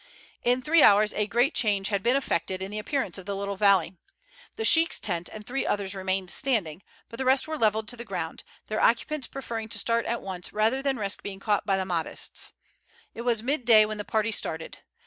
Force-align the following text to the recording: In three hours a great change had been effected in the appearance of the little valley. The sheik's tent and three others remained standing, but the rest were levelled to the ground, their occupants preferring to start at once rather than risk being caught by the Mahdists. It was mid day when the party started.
In 0.43 0.63
three 0.63 0.81
hours 0.81 1.13
a 1.13 1.27
great 1.27 1.53
change 1.53 1.89
had 1.89 2.01
been 2.01 2.15
effected 2.15 2.59
in 2.63 2.71
the 2.71 2.79
appearance 2.79 3.19
of 3.19 3.27
the 3.27 3.35
little 3.35 3.55
valley. 3.55 3.93
The 4.55 4.65
sheik's 4.65 4.99
tent 4.99 5.29
and 5.31 5.45
three 5.45 5.63
others 5.63 5.93
remained 5.93 6.31
standing, 6.31 6.81
but 7.07 7.19
the 7.19 7.23
rest 7.25 7.47
were 7.47 7.55
levelled 7.55 7.87
to 7.89 7.95
the 7.95 8.03
ground, 8.03 8.43
their 8.65 8.81
occupants 8.81 9.27
preferring 9.27 9.69
to 9.69 9.77
start 9.77 10.07
at 10.07 10.23
once 10.23 10.51
rather 10.51 10.81
than 10.81 10.97
risk 10.97 11.21
being 11.21 11.39
caught 11.39 11.67
by 11.67 11.77
the 11.77 11.85
Mahdists. 11.85 12.51
It 13.13 13.21
was 13.21 13.43
mid 13.43 13.63
day 13.63 13.85
when 13.85 13.99
the 13.99 14.03
party 14.03 14.31
started. 14.31 14.79